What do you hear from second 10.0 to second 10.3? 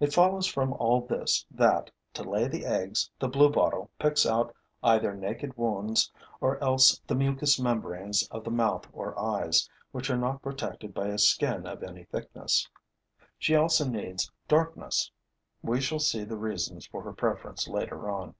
are